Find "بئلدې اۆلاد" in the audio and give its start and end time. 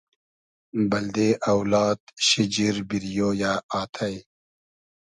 0.89-1.99